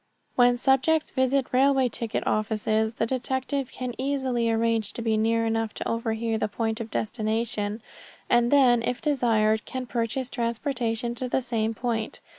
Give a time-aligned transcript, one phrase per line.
[0.35, 5.75] When subjects visit railway ticket offices the detective can easily arrange to be near enough
[5.75, 7.83] to overhear the point of destination,
[8.27, 12.19] and then if desired can purchase transportation to the same point.